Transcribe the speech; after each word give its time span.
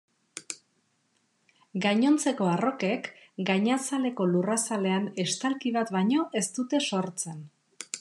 Gainontzeko 1.83 2.49
arrokek, 2.53 3.11
gainazaleko 3.51 4.29
lurrazalean 4.33 5.07
estalki 5.29 5.79
bat 5.81 5.97
baino 5.99 6.29
ez 6.43 6.47
dute 6.59 6.87
sortzen. 6.93 7.51